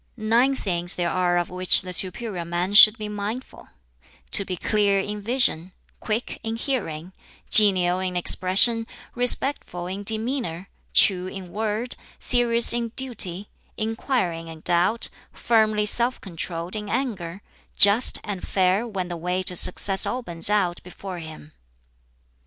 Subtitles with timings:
[0.17, 3.67] "Nine things there are of which the superior man should be mindful:
[4.31, 7.13] to be clear in vision, quick in hearing,
[7.51, 15.09] genial in expression, respectful in demeanor, true in word, serious in duty, inquiring in doubt,
[15.33, 17.43] firmly self controlled in anger,
[17.77, 21.51] just and fair when the way to success opens out before him."